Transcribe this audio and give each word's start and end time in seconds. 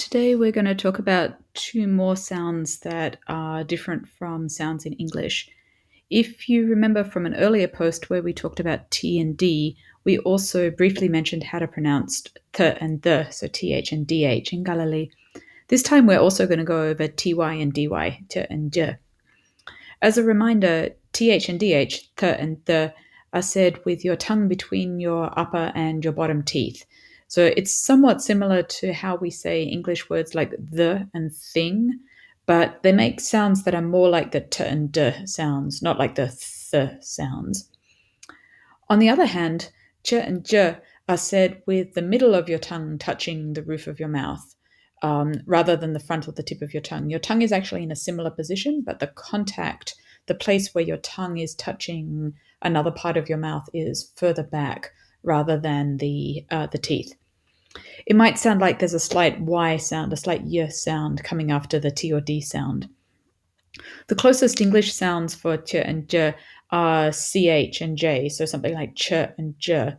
Today 0.00 0.34
we're 0.34 0.50
going 0.50 0.64
to 0.64 0.74
talk 0.74 0.98
about 0.98 1.34
two 1.52 1.86
more 1.86 2.16
sounds 2.16 2.78
that 2.78 3.18
are 3.28 3.62
different 3.62 4.08
from 4.08 4.48
sounds 4.48 4.86
in 4.86 4.94
English. 4.94 5.50
If 6.08 6.48
you 6.48 6.66
remember 6.66 7.04
from 7.04 7.26
an 7.26 7.34
earlier 7.34 7.68
post 7.68 8.08
where 8.08 8.22
we 8.22 8.32
talked 8.32 8.60
about 8.60 8.90
T 8.90 9.20
and 9.20 9.36
D, 9.36 9.76
we 10.04 10.16
also 10.20 10.70
briefly 10.70 11.10
mentioned 11.10 11.44
how 11.44 11.58
to 11.58 11.68
pronounce 11.68 12.22
th 12.54 12.78
and 12.80 13.02
the, 13.02 13.28
so 13.30 13.46
th 13.46 13.92
and 13.92 14.06
dh 14.06 14.50
in 14.54 14.64
Galilee. 14.64 15.10
This 15.68 15.82
time 15.82 16.06
we're 16.06 16.18
also 16.18 16.46
going 16.46 16.60
to 16.60 16.64
go 16.64 16.80
over 16.84 17.06
ty 17.06 17.52
and 17.52 17.74
dy, 17.74 18.24
t 18.30 18.46
and 18.48 18.72
j. 18.72 18.96
As 20.00 20.16
a 20.16 20.24
reminder, 20.24 20.94
th 21.12 21.46
and 21.50 21.60
dh, 21.60 22.08
th 22.16 22.36
and 22.38 22.56
the, 22.64 22.94
are 23.34 23.42
said 23.42 23.84
with 23.84 24.02
your 24.02 24.16
tongue 24.16 24.48
between 24.48 24.98
your 24.98 25.38
upper 25.38 25.70
and 25.74 26.02
your 26.02 26.14
bottom 26.14 26.42
teeth. 26.42 26.86
So 27.30 27.52
it's 27.56 27.72
somewhat 27.72 28.20
similar 28.20 28.64
to 28.64 28.92
how 28.92 29.14
we 29.14 29.30
say 29.30 29.62
English 29.62 30.10
words 30.10 30.34
like 30.34 30.50
the 30.50 31.08
and 31.14 31.32
thing, 31.32 32.00
but 32.44 32.82
they 32.82 32.90
make 32.90 33.20
sounds 33.20 33.62
that 33.62 33.74
are 33.76 33.80
more 33.80 34.08
like 34.08 34.32
the 34.32 34.40
t 34.40 34.64
and 34.64 34.90
d 34.90 35.12
sounds, 35.26 35.80
not 35.80 35.96
like 35.96 36.16
the 36.16 36.26
th 36.26 37.04
sounds. 37.04 37.70
On 38.88 38.98
the 38.98 39.08
other 39.08 39.26
hand, 39.26 39.70
ch 40.02 40.14
and 40.14 40.44
j 40.44 40.78
are 41.08 41.16
said 41.16 41.62
with 41.66 41.94
the 41.94 42.02
middle 42.02 42.34
of 42.34 42.48
your 42.48 42.58
tongue 42.58 42.98
touching 42.98 43.52
the 43.52 43.62
roof 43.62 43.86
of 43.86 44.00
your 44.00 44.08
mouth. 44.08 44.56
Um, 45.00 45.34
rather 45.46 45.76
than 45.76 45.92
the 45.92 46.06
front 46.08 46.26
or 46.26 46.32
the 46.32 46.42
tip 46.42 46.62
of 46.62 46.74
your 46.74 46.82
tongue. 46.82 47.10
Your 47.10 47.20
tongue 47.20 47.42
is 47.42 47.52
actually 47.52 47.84
in 47.84 47.92
a 47.92 48.04
similar 48.08 48.30
position, 48.30 48.82
but 48.84 48.98
the 48.98 49.06
contact, 49.06 49.94
the 50.26 50.34
place 50.34 50.74
where 50.74 50.84
your 50.84 50.98
tongue 50.98 51.38
is 51.38 51.54
touching 51.54 52.34
another 52.60 52.90
part 52.90 53.16
of 53.16 53.28
your 53.28 53.38
mouth, 53.38 53.68
is 53.72 54.12
further 54.16 54.42
back 54.42 54.90
rather 55.22 55.56
than 55.58 55.98
the 55.98 56.44
uh, 56.50 56.66
the 56.66 56.78
teeth. 56.78 57.14
It 58.06 58.16
might 58.16 58.38
sound 58.38 58.60
like 58.60 58.78
there's 58.78 58.94
a 58.94 59.00
slight 59.00 59.40
Y 59.40 59.76
sound, 59.76 60.12
a 60.12 60.16
slight 60.16 60.42
Y 60.44 60.66
sound 60.68 61.22
coming 61.22 61.50
after 61.50 61.78
the 61.78 61.90
T 61.90 62.12
or 62.12 62.20
D 62.20 62.40
sound. 62.40 62.88
The 64.08 64.16
closest 64.16 64.60
English 64.60 64.92
sounds 64.92 65.34
for 65.34 65.56
ch 65.56 65.76
and 65.76 66.08
j 66.08 66.34
are 66.70 67.12
ch 67.12 67.80
and 67.80 67.96
j, 67.96 68.28
so 68.28 68.44
something 68.44 68.74
like 68.74 68.94
ch 68.96 69.12
and 69.12 69.54
j. 69.58 69.94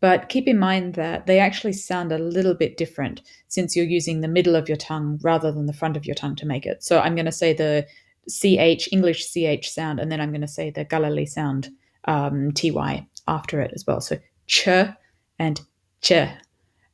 But 0.00 0.28
keep 0.28 0.46
in 0.46 0.58
mind 0.58 0.94
that 0.94 1.26
they 1.26 1.38
actually 1.38 1.72
sound 1.72 2.12
a 2.12 2.18
little 2.18 2.54
bit 2.54 2.76
different 2.76 3.22
since 3.48 3.74
you're 3.74 3.84
using 3.86 4.20
the 4.20 4.28
middle 4.28 4.54
of 4.54 4.68
your 4.68 4.76
tongue 4.76 5.18
rather 5.22 5.50
than 5.50 5.66
the 5.66 5.72
front 5.72 5.96
of 5.96 6.04
your 6.04 6.14
tongue 6.14 6.36
to 6.36 6.46
make 6.46 6.66
it. 6.66 6.84
So 6.84 7.00
I'm 7.00 7.14
going 7.14 7.26
to 7.26 7.32
say 7.32 7.52
the 7.52 7.86
ch, 8.28 8.88
English 8.92 9.32
ch 9.32 9.70
sound, 9.70 9.98
and 9.98 10.12
then 10.12 10.20
I'm 10.20 10.30
going 10.30 10.42
to 10.42 10.48
say 10.48 10.70
the 10.70 10.84
Galilee 10.84 11.26
sound, 11.26 11.70
um, 12.04 12.52
ty, 12.52 13.06
after 13.26 13.60
it 13.60 13.72
as 13.74 13.84
well. 13.86 14.00
So 14.00 14.18
ch 14.46 14.68
and 15.38 15.60
ch 16.02 16.12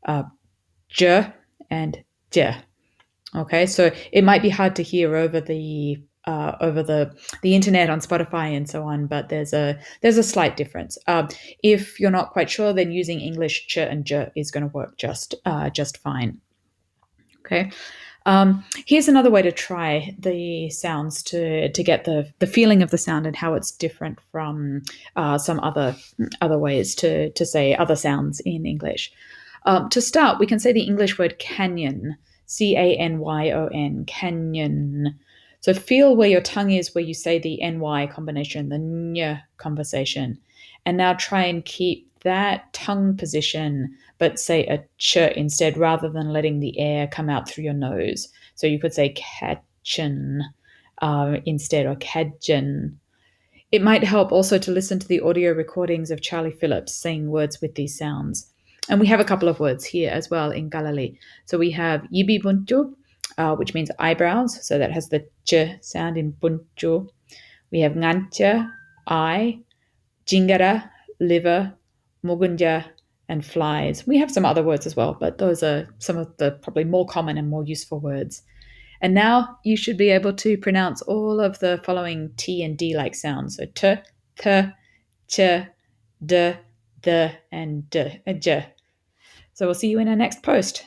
uh, 0.07 0.25
j 0.89 1.33
and 1.71 2.03
j. 2.31 2.57
Okay, 3.35 3.67
so 3.67 3.91
it 4.13 4.25
might 4.25 4.43
be 4.43 4.51
hard 4.51 4.77
to 4.77 4.83
hear 4.83 5.17
over 5.17 5.41
the 5.41 6.03
uh, 6.27 6.57
over 6.61 6.83
the 6.83 7.15
the 7.43 7.55
internet 7.55 7.91
on 7.91 8.01
Spotify 8.01 8.57
and 8.57 8.69
so 8.69 8.85
on, 8.85 9.07
but 9.07 9.29
there's 9.29 9.53
a 9.53 9.79
there's 10.03 10.19
a 10.19 10.23
slight 10.23 10.57
difference. 10.57 10.99
Um, 11.07 11.29
if 11.63 11.99
you're 11.99 12.11
not 12.11 12.31
quite 12.31 12.51
sure, 12.51 12.73
then 12.73 12.93
using 12.93 13.21
English 13.21 13.67
ch 13.67 13.79
and 13.79 14.05
j 14.05 14.31
is 14.37 14.51
going 14.51 14.63
to 14.69 14.73
work 14.73 14.99
just 14.99 15.35
uh, 15.45 15.71
just 15.71 15.99
fine. 15.99 16.41
Okay. 17.41 17.71
Um, 18.25 18.65
here's 18.87 19.09
another 19.09 19.31
way 19.31 19.43
to 19.43 19.51
try 19.51 20.15
the 20.19 20.71
sounds 20.71 21.23
to 21.25 21.73
to 21.73 21.83
get 21.83 22.05
the 22.05 22.33
the 22.39 22.47
feeling 22.47 22.83
of 22.83 22.91
the 22.91 22.99
sound 22.99 23.27
and 23.27 23.35
how 23.35 23.55
it's 23.55 23.73
different 23.73 24.21
from 24.31 24.83
uh, 25.17 25.39
some 25.39 25.59
other 25.61 25.97
other 26.41 26.59
ways 26.59 26.95
to 26.97 27.31
to 27.31 27.45
say 27.45 27.75
other 27.75 27.97
sounds 27.97 28.41
in 28.41 28.65
English. 28.65 29.13
Um, 29.65 29.89
to 29.91 30.01
start, 30.01 30.39
we 30.39 30.47
can 30.47 30.59
say 30.59 30.73
the 30.73 30.83
English 30.83 31.19
word 31.19 31.39
canyon, 31.39 32.17
C 32.47 32.77
A 32.77 32.97
N 32.97 33.19
Y 33.19 33.51
O 33.51 33.69
N, 33.73 34.05
canyon. 34.07 35.19
So 35.61 35.73
feel 35.73 36.17
where 36.17 36.29
your 36.29 36.41
tongue 36.41 36.73
is 36.73 36.95
where 36.95 37.05
you 37.05 37.15
say 37.15 37.39
the 37.39 37.59
NY 37.63 38.09
combination, 38.09 38.69
the 38.69 38.79
ny 38.79 39.41
conversation. 39.59 40.39
And 40.85 40.97
now 40.97 41.13
try 41.13 41.45
and 41.45 41.65
keep 41.65 42.11
that 42.25 42.73
tongue 42.73 43.17
position, 43.17 43.97
but 44.19 44.41
say 44.41 44.67
a 44.67 44.85
ch 44.99 45.17
instead 45.17 45.77
rather 45.77 46.09
than 46.09 46.33
letting 46.33 46.59
the 46.59 46.79
air 46.81 47.07
come 47.07 47.29
out 47.29 47.49
through 47.49 47.65
your 47.65 47.75
nose. 47.75 48.29
So 48.57 48.67
you 48.67 48.81
could 48.81 48.93
say 48.93 49.15
catchin 49.15 50.43
uh, 51.01 51.37
instead 51.47 51.87
or 51.87 51.95
cadgen. 51.97 52.97
It 53.71 53.83
might 53.83 54.05
help 54.05 54.33
also 54.33 54.59
to 54.59 54.71
listen 54.71 54.99
to 54.99 55.09
the 55.09 55.21
audio 55.21 55.53
recordings 55.53 56.11
of 56.11 56.21
Charlie 56.21 56.51
Phillips 56.51 56.95
saying 56.95 57.31
words 57.31 57.61
with 57.61 57.77
these 57.77 57.97
sounds. 57.97 58.52
And 58.89 59.01
we 59.01 59.07
have 59.07 59.21
a 59.21 59.25
couple 59.25 59.49
of 59.49 59.61
words 59.61 59.85
here 59.85 60.11
as 60.11 60.31
well 60.31 60.51
in 60.51 60.69
Galilee. 60.69 61.17
So 61.47 61.57
we 61.59 61.71
have 61.71 62.03
yibi 62.13 62.41
uh, 63.39 63.55
which 63.57 63.75
means 63.75 63.91
eyebrows. 63.99 64.67
So 64.67 64.79
that 64.79 64.93
has 64.93 65.09
the 65.09 65.25
ch 65.45 65.83
sound 65.83 66.17
in 66.17 66.33
buntu. 66.33 67.09
We 67.71 67.81
have 67.81 67.93
ngancha, 67.93 68.71
eye, 69.07 69.61
jingara, 70.27 70.91
liver, 71.21 71.73
mugunja, 72.25 72.85
and 73.29 73.45
flies. 73.45 74.07
We 74.07 74.19
have 74.19 74.31
some 74.31 74.45
other 74.45 74.63
words 74.63 74.87
as 74.87 74.97
well, 74.97 75.17
but 75.19 75.39
those 75.39 75.63
are 75.63 75.89
some 75.99 76.19
of 76.19 76.37
the 76.37 76.53
probably 76.63 76.85
more 76.85 77.07
common 77.07 77.39
and 77.39 77.49
more 77.49 77.65
useful 77.65 78.01
words. 78.01 78.43
And 79.01 79.15
now 79.15 79.59
you 79.65 79.77
should 79.77 79.97
be 79.97 80.11
able 80.11 80.33
to 80.35 80.57
pronounce 80.59 81.03
all 81.03 81.41
of 81.41 81.59
the 81.59 81.81
following 81.85 82.31
T 82.37 82.63
and 82.63 82.77
D 82.77 82.95
like 82.97 83.15
sounds. 83.15 83.57
So 83.57 83.65
t, 83.67 83.95
th, 84.37 84.67
ch, 85.29 85.41
d, 86.25 86.55
the, 87.03 87.33
and 87.51 87.95
uh, 87.97 88.11
and 88.27 88.43
j. 88.43 88.67
So 89.55 89.67
we'll 89.67 89.75
see 89.75 89.89
you 89.89 89.99
in 89.99 90.09
our 90.09 90.17
next 90.17 90.43
post. 90.43 90.85